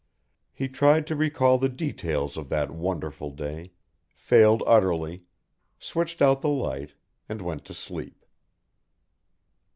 [0.51, 3.73] He tried to recall the details of that wonderful day,
[4.15, 5.25] failed utterly,
[5.77, 6.95] switched out the light,
[7.29, 8.25] and went to sleep.